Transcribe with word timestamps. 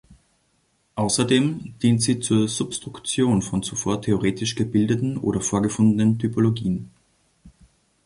Außerdem 0.95 1.75
dient 1.79 2.01
sie 2.01 2.19
zur 2.19 2.47
"Substruktion" 2.47 3.43
von 3.43 3.61
zuvor 3.61 4.01
theoretisch 4.01 4.55
gebildeten 4.55 5.15
oder 5.19 5.41
vorgefundenen 5.41 6.17
Typologien. 6.17 6.89